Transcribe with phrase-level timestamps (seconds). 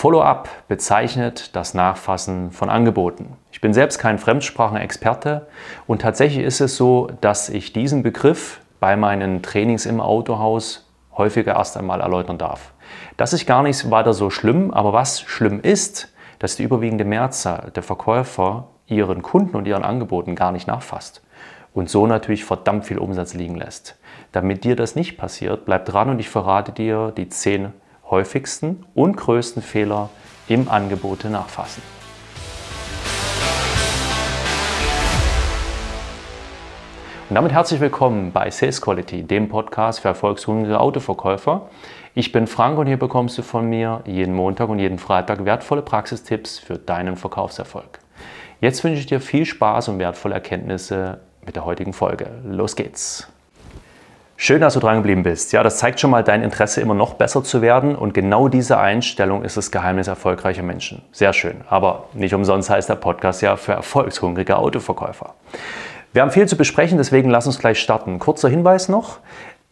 [0.00, 3.36] Follow-up bezeichnet das Nachfassen von Angeboten.
[3.52, 5.46] Ich bin selbst kein Fremdsprachenexperte
[5.86, 11.56] und tatsächlich ist es so, dass ich diesen Begriff bei meinen Trainings im Autohaus häufiger
[11.56, 12.72] erst einmal erläutern darf.
[13.18, 17.70] Das ist gar nicht weiter so schlimm, aber was schlimm ist, dass die überwiegende Mehrzahl
[17.74, 21.22] der Verkäufer ihren Kunden und ihren Angeboten gar nicht nachfasst
[21.74, 23.98] und so natürlich verdammt viel Umsatz liegen lässt.
[24.32, 27.74] Damit dir das nicht passiert, bleib dran und ich verrate dir die zehn
[28.10, 30.10] häufigsten und größten Fehler
[30.48, 31.82] im Angebote nachfassen.
[37.28, 41.70] Und damit herzlich willkommen bei Sales Quality, dem Podcast für erfolgshungrige Autoverkäufer.
[42.12, 45.82] Ich bin Frank und hier bekommst du von mir jeden Montag und jeden Freitag wertvolle
[45.82, 48.00] Praxistipps für deinen Verkaufserfolg.
[48.60, 52.26] Jetzt wünsche ich dir viel Spaß und wertvolle Erkenntnisse mit der heutigen Folge.
[52.44, 53.28] Los geht's!
[54.42, 55.52] Schön, dass du dran geblieben bist.
[55.52, 57.94] Ja, das zeigt schon mal dein Interesse, immer noch besser zu werden.
[57.94, 61.02] Und genau diese Einstellung ist das Geheimnis erfolgreicher Menschen.
[61.12, 61.56] Sehr schön.
[61.68, 65.34] Aber nicht umsonst heißt der Podcast ja für erfolgshungrige Autoverkäufer.
[66.14, 68.18] Wir haben viel zu besprechen, deswegen lass uns gleich starten.
[68.18, 69.18] Kurzer Hinweis noch.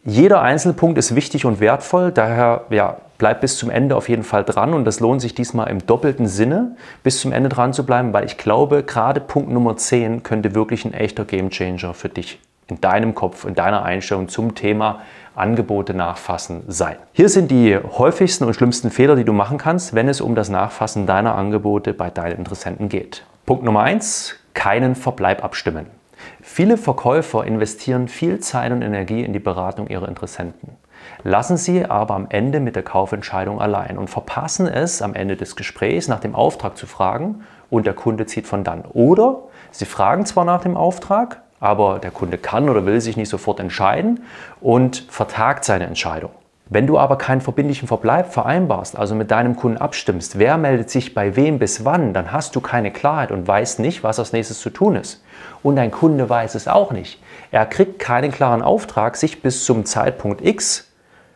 [0.03, 4.43] Jeder Einzelpunkt ist wichtig und wertvoll, daher ja, bleib bis zum Ende auf jeden Fall
[4.43, 8.13] dran und das lohnt sich diesmal im doppelten Sinne, bis zum Ende dran zu bleiben,
[8.13, 12.81] weil ich glaube, gerade Punkt Nummer 10 könnte wirklich ein echter Gamechanger für dich in
[12.81, 15.01] deinem Kopf, in deiner Einstellung zum Thema
[15.35, 16.97] Angebote nachfassen sein.
[17.13, 20.49] Hier sind die häufigsten und schlimmsten Fehler, die du machen kannst, wenn es um das
[20.49, 23.23] Nachfassen deiner Angebote bei deinen Interessenten geht.
[23.45, 25.87] Punkt Nummer 1, keinen Verbleib abstimmen.
[26.41, 30.75] Viele Verkäufer investieren viel Zeit und Energie in die Beratung ihrer Interessenten,
[31.23, 35.55] lassen sie aber am Ende mit der Kaufentscheidung allein und verpassen es, am Ende des
[35.55, 38.83] Gesprächs nach dem Auftrag zu fragen und der Kunde zieht von dann.
[38.83, 43.29] Oder sie fragen zwar nach dem Auftrag, aber der Kunde kann oder will sich nicht
[43.29, 44.21] sofort entscheiden
[44.61, 46.31] und vertagt seine Entscheidung.
[46.71, 51.15] Wenn du aber keinen verbindlichen Verbleib vereinbarst, also mit deinem Kunden abstimmst, wer meldet sich
[51.15, 54.59] bei wem bis wann, dann hast du keine Klarheit und weißt nicht, was als nächstes
[54.59, 55.23] zu tun ist.
[55.63, 57.19] Und dein Kunde weiß es auch nicht.
[57.49, 60.91] Er kriegt keinen klaren Auftrag, sich bis zum Zeitpunkt X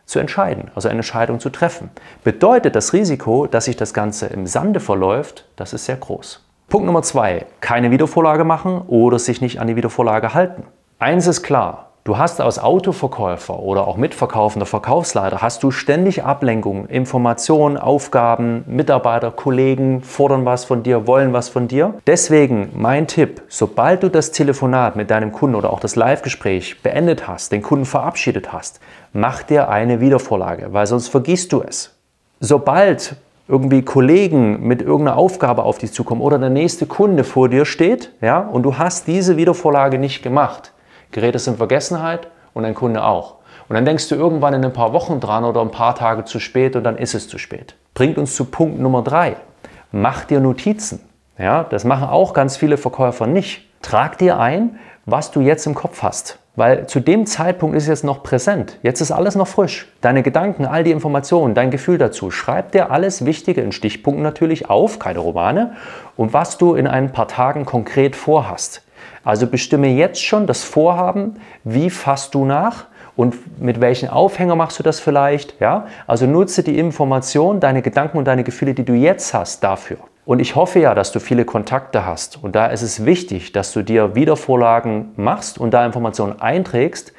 [0.06, 1.90] zu entscheiden, also eine Entscheidung zu treffen.
[2.22, 6.43] Bedeutet das Risiko, dass sich das Ganze im Sande verläuft, das ist sehr groß.
[6.74, 10.64] Punkt Nummer zwei, keine Wiedervorlage machen oder sich nicht an die Wiedervorlage halten.
[10.98, 16.86] Eins ist klar, Du hast als Autoverkäufer oder auch mitverkaufender Verkaufsleiter hast du ständig Ablenkungen,
[16.86, 21.94] Informationen, Aufgaben, Mitarbeiter, Kollegen fordern was von dir, wollen was von dir.
[22.08, 27.26] Deswegen mein Tipp, sobald du das Telefonat mit deinem Kunden oder auch das Live-Gespräch beendet
[27.26, 28.80] hast, den Kunden verabschiedet hast,
[29.14, 31.96] mach dir eine Wiedervorlage, weil sonst vergisst du es.
[32.40, 37.64] Sobald irgendwie Kollegen mit irgendeiner Aufgabe auf dich zukommen oder der nächste Kunde vor dir
[37.64, 40.72] steht, ja, und du hast diese Wiedervorlage nicht gemacht,
[41.10, 43.36] gerät es in Vergessenheit und ein Kunde auch.
[43.68, 46.38] Und dann denkst du irgendwann in ein paar Wochen dran oder ein paar Tage zu
[46.38, 47.74] spät und dann ist es zu spät.
[47.94, 49.36] Bringt uns zu Punkt Nummer drei.
[49.92, 51.00] Mach dir Notizen.
[51.38, 53.68] Ja, das machen auch ganz viele Verkäufer nicht.
[53.82, 56.38] Trag dir ein, was du jetzt im Kopf hast.
[56.56, 58.78] Weil zu dem Zeitpunkt ist es jetzt noch präsent.
[58.82, 59.88] Jetzt ist alles noch frisch.
[60.00, 62.30] Deine Gedanken, all die Informationen, dein Gefühl dazu.
[62.30, 65.72] Schreib dir alles Wichtige in Stichpunkten natürlich auf, keine Romane,
[66.16, 68.82] und was du in ein paar Tagen konkret vorhast.
[69.24, 72.86] Also bestimme jetzt schon das Vorhaben, wie fasst du nach
[73.16, 75.60] und mit welchen Aufhänger machst du das vielleicht.
[75.60, 75.86] Ja?
[76.06, 79.98] Also nutze die Information, deine Gedanken und deine Gefühle, die du jetzt hast, dafür.
[80.24, 82.42] Und ich hoffe ja, dass du viele Kontakte hast.
[82.42, 87.12] Und da ist es wichtig, dass du dir Wiedervorlagen machst und da Informationen einträgst,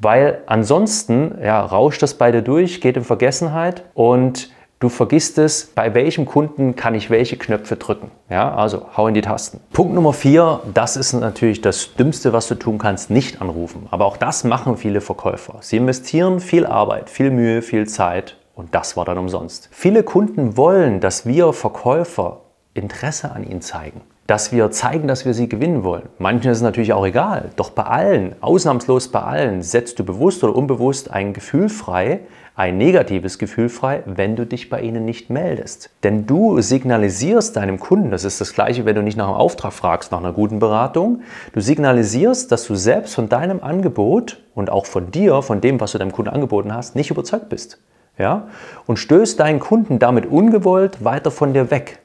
[0.00, 4.50] weil ansonsten ja, rauscht das bei dir durch, geht in Vergessenheit und
[4.82, 8.10] Du vergisst es, bei welchem Kunden kann ich welche Knöpfe drücken.
[8.28, 9.60] Ja, also hau in die Tasten.
[9.72, 13.86] Punkt Nummer vier, das ist natürlich das Dümmste, was du tun kannst, nicht anrufen.
[13.92, 15.58] Aber auch das machen viele Verkäufer.
[15.60, 19.68] Sie investieren viel Arbeit, viel Mühe, viel Zeit und das war dann umsonst.
[19.70, 22.40] Viele Kunden wollen, dass wir Verkäufer
[22.74, 26.08] Interesse an ihnen zeigen dass wir zeigen, dass wir sie gewinnen wollen.
[26.18, 30.44] Manchen ist es natürlich auch egal, doch bei allen, ausnahmslos bei allen, setzt du bewusst
[30.44, 32.20] oder unbewusst ein Gefühl frei,
[32.54, 35.90] ein negatives Gefühl frei, wenn du dich bei ihnen nicht meldest.
[36.04, 39.72] Denn du signalisierst deinem Kunden, das ist das gleiche, wenn du nicht nach einem Auftrag
[39.72, 44.86] fragst, nach einer guten Beratung, du signalisierst, dass du selbst von deinem Angebot und auch
[44.86, 47.80] von dir, von dem, was du deinem Kunden angeboten hast, nicht überzeugt bist.
[48.18, 48.48] Ja?
[48.86, 52.01] Und stößt deinen Kunden damit ungewollt weiter von dir weg.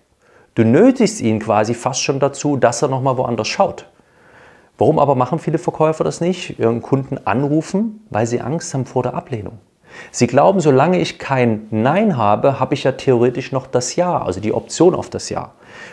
[0.57, 3.85] Du nötigst ihn quasi fast schon dazu, dass er nochmal woanders schaut.
[4.79, 6.57] Warum aber machen viele Verkäufer das nicht?
[6.57, 9.59] Ihren Kunden anrufen, weil sie Angst haben vor der Ablehnung.
[10.09, 14.39] Sie glauben, solange ich kein Nein habe, habe ich ja theoretisch noch das Ja, also
[14.39, 15.51] die Option auf das Ja.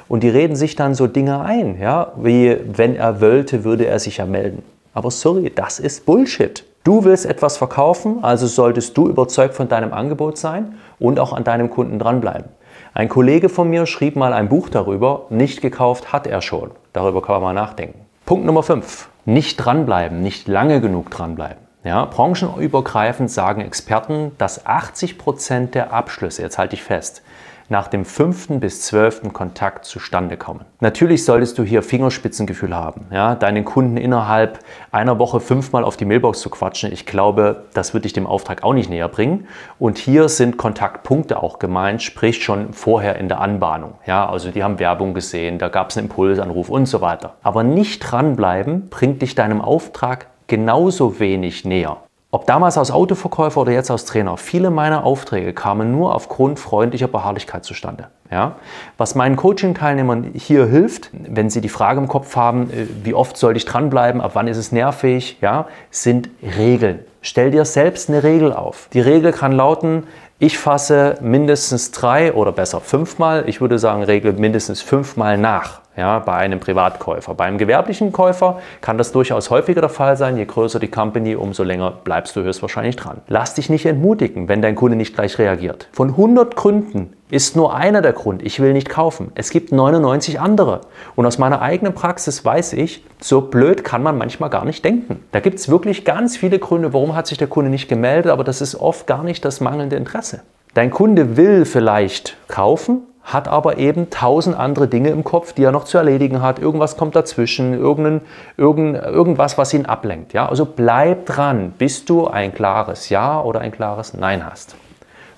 [0.08, 3.98] Und die reden sich dann so Dinge ein, ja, wie wenn er wollte, würde er
[3.98, 4.62] sich ja melden.
[4.94, 6.64] Aber sorry, das ist Bullshit.
[6.84, 11.44] Du willst etwas verkaufen, also solltest du überzeugt von deinem Angebot sein und auch an
[11.44, 12.48] deinem Kunden dranbleiben.
[12.96, 16.70] Ein Kollege von mir schrieb mal ein Buch darüber, nicht gekauft hat er schon.
[16.92, 18.06] Darüber kann man mal nachdenken.
[18.24, 19.08] Punkt Nummer 5.
[19.24, 21.58] Nicht dranbleiben, nicht lange genug dranbleiben.
[21.82, 27.24] Ja, branchenübergreifend sagen Experten, dass 80 Prozent der Abschlüsse, jetzt halte ich fest,
[27.68, 30.64] nach dem fünften bis zwölften Kontakt zustande kommen.
[30.80, 34.58] Natürlich solltest du hier Fingerspitzengefühl haben, ja, deinen Kunden innerhalb
[34.92, 36.92] einer Woche fünfmal auf die Mailbox zu quatschen.
[36.92, 39.46] Ich glaube, das wird dich dem Auftrag auch nicht näher bringen.
[39.78, 43.94] Und hier sind Kontaktpunkte auch gemeint, sprich schon vorher in der Anbahnung.
[44.06, 47.34] Ja, also die haben Werbung gesehen, da gab es einen Impulsanruf und so weiter.
[47.42, 52.03] Aber nicht dranbleiben bringt dich deinem Auftrag genauso wenig näher.
[52.34, 57.06] Ob damals als Autoverkäufer oder jetzt als Trainer, viele meiner Aufträge kamen nur aufgrund freundlicher
[57.06, 58.08] Beharrlichkeit zustande.
[58.28, 58.56] Ja?
[58.98, 63.36] Was meinen Coaching-Teilnehmern hier hilft, wenn sie die Frage im Kopf haben, äh, wie oft
[63.36, 66.98] soll ich dranbleiben, ab wann ist es nervig, ja, sind Regeln.
[67.22, 68.88] Stell dir selbst eine Regel auf.
[68.92, 70.02] Die Regel kann lauten,
[70.40, 76.18] ich fasse mindestens drei oder besser fünfmal, ich würde sagen, Regel mindestens fünfmal nach ja,
[76.18, 77.34] bei einem Privatkäufer.
[77.34, 80.36] Beim gewerblichen Käufer kann das durchaus häufiger der Fall sein.
[80.36, 83.18] Je größer die Company, umso länger bleibst du höchstwahrscheinlich dran.
[83.28, 85.88] Lass dich nicht entmutigen, wenn dein Kunde nicht gleich reagiert.
[85.92, 89.32] Von 100 Gründen ist nur einer der Grund, ich will nicht kaufen.
[89.34, 90.82] Es gibt 99 andere.
[91.16, 95.24] Und aus meiner eigenen Praxis weiß ich, so blöd kann man manchmal gar nicht denken.
[95.32, 98.44] Da gibt es wirklich ganz viele Gründe, warum hat sich der Kunde nicht gemeldet, aber
[98.44, 100.42] das ist oft gar nicht das mangelnde Interesse.
[100.74, 105.72] Dein Kunde will vielleicht kaufen, hat aber eben tausend andere Dinge im Kopf, die er
[105.72, 106.58] noch zu erledigen hat.
[106.58, 108.20] Irgendwas kommt dazwischen, irgendein,
[108.58, 110.34] irgend, irgendwas, was ihn ablenkt.
[110.34, 110.48] Ja?
[110.48, 114.76] Also bleib dran, bis du ein klares Ja oder ein klares Nein hast.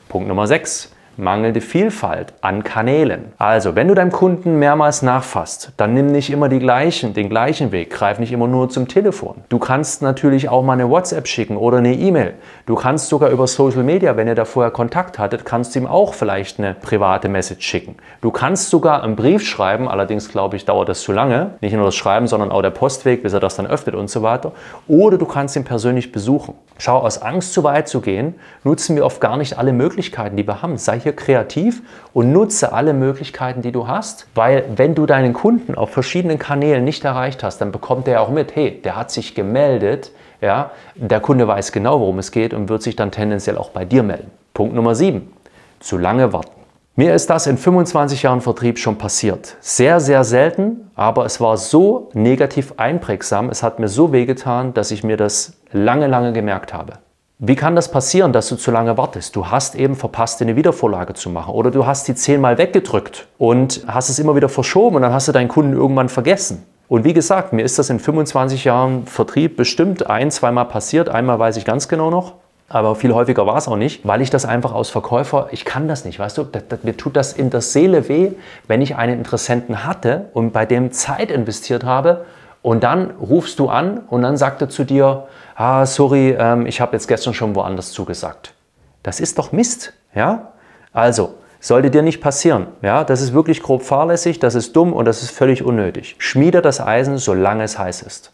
[0.09, 3.33] Punkt Nummer 6 mangelnde Vielfalt an Kanälen.
[3.39, 7.73] Also, wenn du deinem Kunden mehrmals nachfasst, dann nimm nicht immer die gleichen, den gleichen
[7.73, 9.37] Weg, greif nicht immer nur zum Telefon.
[9.49, 12.35] Du kannst natürlich auch mal eine WhatsApp schicken oder eine E-Mail.
[12.67, 15.87] Du kannst sogar über Social Media, wenn ihr da vorher Kontakt hattet, kannst du ihm
[15.87, 17.97] auch vielleicht eine private Message schicken.
[18.21, 21.53] Du kannst sogar einen Brief schreiben, allerdings glaube ich, dauert das zu lange.
[21.61, 24.23] Nicht nur das Schreiben, sondern auch der Postweg, bis er das dann öffnet und so
[24.23, 24.53] weiter.
[24.89, 26.55] Oder du kannst ihn persönlich besuchen.
[26.79, 30.47] Schau, aus Angst zu weit zu gehen, nutzen wir oft gar nicht alle Möglichkeiten, die
[30.47, 30.77] wir haben.
[30.77, 31.83] Sei hier kreativ
[32.13, 36.83] und nutze alle Möglichkeiten, die du hast, weil wenn du deinen Kunden auf verschiedenen Kanälen
[36.83, 40.11] nicht erreicht hast, dann bekommt er auch mit, hey, der hat sich gemeldet,
[40.41, 43.85] ja, der Kunde weiß genau, worum es geht und wird sich dann tendenziell auch bei
[43.85, 44.33] dir melden.
[44.53, 45.33] Punkt Nummer 7.
[45.79, 46.51] Zu lange warten.
[46.97, 49.57] Mir ist das in 25 Jahren Vertrieb schon passiert.
[49.61, 54.91] Sehr, sehr selten, aber es war so negativ einprägsam, es hat mir so wehgetan, dass
[54.91, 56.95] ich mir das lange, lange gemerkt habe.
[57.39, 59.37] Wie kann das passieren, dass du zu lange wartest?
[59.37, 63.85] Du hast eben verpasst, eine Wiedervorlage zu machen oder du hast die zehnmal weggedrückt und
[63.87, 66.65] hast es immer wieder verschoben und dann hast du deinen Kunden irgendwann vergessen.
[66.89, 71.11] Und wie gesagt, mir ist das in 25 Jahren Vertrieb bestimmt ein, zweimal passiert.
[71.11, 72.37] Einmal weiß ich ganz genau noch.
[72.71, 75.89] Aber viel häufiger war es auch nicht, weil ich das einfach als Verkäufer, ich kann
[75.89, 78.31] das nicht, weißt du, das, das, mir tut das in der Seele weh,
[78.67, 82.25] wenn ich einen Interessenten hatte und bei dem Zeit investiert habe
[82.63, 86.81] und dann rufst du an und dann sagt er zu dir, ah, sorry, ähm, ich
[86.81, 88.55] habe jetzt gestern schon woanders zugesagt.
[89.03, 90.53] Das ist doch Mist, ja?
[90.93, 93.03] Also, sollte dir nicht passieren, ja?
[93.05, 96.17] Das ist wirklich grob fahrlässig, das ist dumm und das ist völlig unnötig.
[96.19, 98.33] Schmiede das Eisen, solange es heiß ist.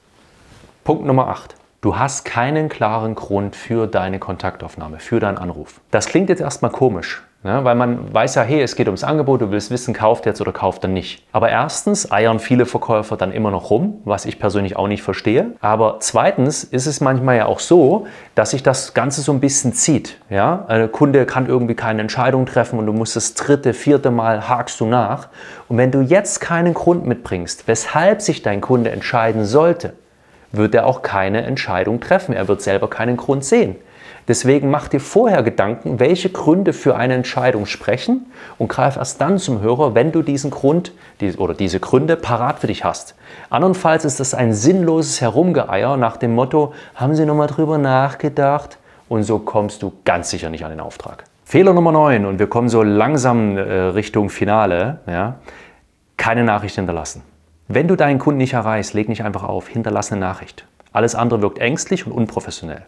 [0.85, 1.55] Punkt Nummer 8.
[1.81, 5.81] Du hast keinen klaren Grund für deine Kontaktaufnahme, für deinen Anruf.
[5.91, 7.65] Das klingt jetzt erstmal komisch, ne?
[7.65, 10.53] weil man weiß ja, hey, es geht ums Angebot, du willst wissen, kauft jetzt oder
[10.53, 11.25] kauft dann nicht.
[11.33, 15.53] Aber erstens eiern viele Verkäufer dann immer noch rum, was ich persönlich auch nicht verstehe.
[15.61, 19.73] Aber zweitens ist es manchmal ja auch so, dass sich das Ganze so ein bisschen
[19.73, 20.19] zieht.
[20.31, 20.65] Ja?
[20.69, 24.81] Ein Kunde kann irgendwie keine Entscheidung treffen und du musst das dritte, vierte Mal hakst
[24.81, 25.29] du nach.
[25.69, 29.95] Und wenn du jetzt keinen Grund mitbringst, weshalb sich dein Kunde entscheiden sollte,
[30.53, 32.35] wird er auch keine Entscheidung treffen.
[32.35, 33.77] Er wird selber keinen Grund sehen.
[34.33, 39.37] Deswegen mach dir vorher Gedanken, welche Gründe für eine Entscheidung sprechen und greif erst dann
[39.37, 40.93] zum Hörer, wenn du diesen Grund
[41.37, 43.15] oder diese Gründe parat für dich hast.
[43.51, 48.79] Andernfalls ist das ein sinnloses Herumgeeier nach dem Motto, haben Sie nochmal drüber nachgedacht?
[49.11, 51.25] Und so kommst du ganz sicher nicht an den Auftrag.
[51.45, 55.01] Fehler Nummer 9 und wir kommen so langsam äh, Richtung Finale.
[55.07, 55.41] Ja,
[56.17, 57.23] keine Nachricht hinterlassen.
[57.69, 60.65] Wenn du deinen Kunden nicht erreichst, leg nicht einfach auf, hinterlass eine Nachricht.
[60.93, 62.83] Alles andere wirkt ängstlich und unprofessionell.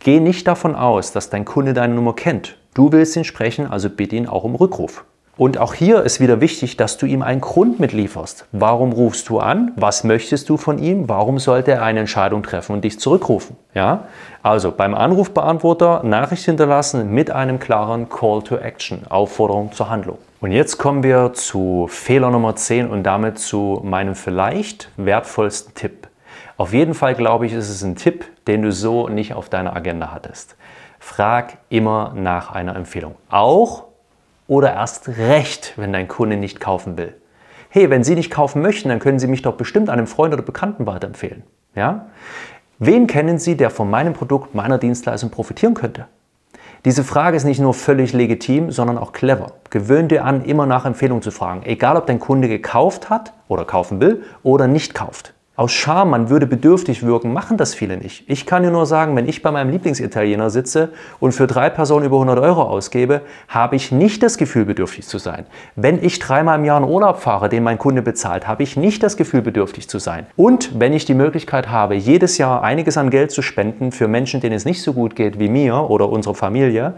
[0.00, 2.56] Geh nicht davon aus, dass dein Kunde deine Nummer kennt.
[2.74, 5.04] Du willst ihn sprechen, also bitte ihn auch um Rückruf.
[5.38, 8.46] Und auch hier ist wieder wichtig, dass du ihm einen Grund mitlieferst.
[8.50, 9.70] Warum rufst du an?
[9.76, 11.08] Was möchtest du von ihm?
[11.08, 13.56] Warum sollte er eine Entscheidung treffen und dich zurückrufen?
[13.72, 14.08] Ja?
[14.42, 20.18] Also beim Anrufbeantworter Nachricht hinterlassen mit einem klaren Call to Action, Aufforderung zur Handlung.
[20.40, 26.07] Und jetzt kommen wir zu Fehler Nummer 10 und damit zu meinem vielleicht wertvollsten Tipp.
[26.58, 29.76] Auf jeden Fall glaube ich, ist es ein Tipp, den du so nicht auf deiner
[29.76, 30.56] Agenda hattest.
[30.98, 33.14] Frag immer nach einer Empfehlung.
[33.30, 33.84] Auch
[34.48, 37.14] oder erst recht, wenn dein Kunde nicht kaufen will.
[37.68, 40.42] Hey, wenn Sie nicht kaufen möchten, dann können Sie mich doch bestimmt einem Freund oder
[40.42, 41.44] Bekannten weiterempfehlen.
[41.76, 42.06] Ja?
[42.80, 46.06] Wen kennen Sie, der von meinem Produkt, meiner Dienstleistung profitieren könnte?
[46.84, 49.52] Diese Frage ist nicht nur völlig legitim, sondern auch clever.
[49.70, 53.64] Gewöhn dir an, immer nach Empfehlung zu fragen, egal ob dein Kunde gekauft hat oder
[53.64, 55.34] kaufen will oder nicht kauft.
[55.58, 58.22] Aus Scham, man würde bedürftig wirken, machen das viele nicht.
[58.28, 62.06] Ich kann dir nur sagen, wenn ich bei meinem Lieblingsitaliener sitze und für drei Personen
[62.06, 65.46] über 100 Euro ausgebe, habe ich nicht das Gefühl, bedürftig zu sein.
[65.74, 69.02] Wenn ich dreimal im Jahr einen Urlaub fahre, den mein Kunde bezahlt, habe ich nicht
[69.02, 70.26] das Gefühl, bedürftig zu sein.
[70.36, 74.40] Und wenn ich die Möglichkeit habe, jedes Jahr einiges an Geld zu spenden für Menschen,
[74.40, 76.94] denen es nicht so gut geht wie mir oder unserer Familie,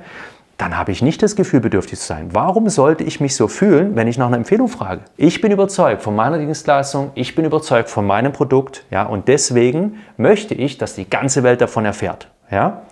[0.61, 2.29] dann habe ich nicht das Gefühl, bedürftig zu sein.
[2.33, 5.01] Warum sollte ich mich so fühlen, wenn ich nach einer Empfehlung frage?
[5.17, 10.01] Ich bin überzeugt von meiner Dienstleistung, ich bin überzeugt von meinem Produkt, ja, und deswegen
[10.19, 12.83] möchte ich, dass die ganze Welt davon erfährt, ja.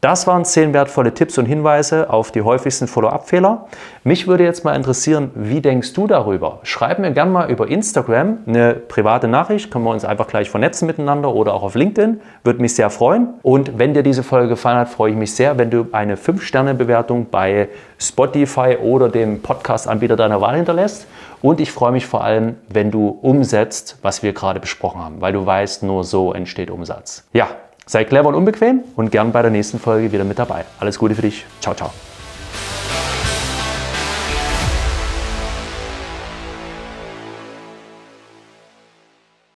[0.00, 3.66] Das waren zehn wertvolle Tipps und Hinweise auf die häufigsten Follow-up-Fehler.
[4.02, 6.60] Mich würde jetzt mal interessieren, wie denkst du darüber?
[6.62, 10.86] Schreib mir gerne mal über Instagram eine private Nachricht, können wir uns einfach gleich vernetzen
[10.86, 12.22] miteinander oder auch auf LinkedIn.
[12.44, 13.34] Würde mich sehr freuen.
[13.42, 17.26] Und wenn dir diese Folge gefallen hat, freue ich mich sehr, wenn du eine 5-Sterne-Bewertung
[17.30, 21.06] bei Spotify oder dem Podcast-Anbieter deiner Wahl hinterlässt.
[21.42, 25.34] Und ich freue mich vor allem, wenn du umsetzt, was wir gerade besprochen haben, weil
[25.34, 27.24] du weißt, nur so entsteht Umsatz.
[27.34, 27.48] Ja,
[27.86, 30.64] Sei clever und unbequem und gern bei der nächsten Folge wieder mit dabei.
[30.78, 31.44] Alles Gute für dich.
[31.60, 31.90] Ciao, ciao.